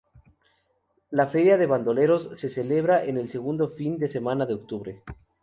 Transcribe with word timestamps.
La 1.11 1.27
Feria 1.27 1.59
de 1.59 1.67
Bandoleros 1.67 2.31
se 2.35 2.49
celebra 2.49 3.03
el 3.03 3.29
segundo 3.29 3.69
fin 3.69 3.99
de 3.99 4.07
semana 4.07 4.47
de 4.47 4.55
octubre. 4.55 5.03